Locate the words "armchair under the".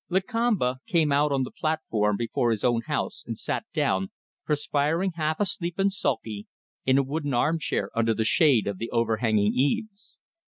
7.35-8.25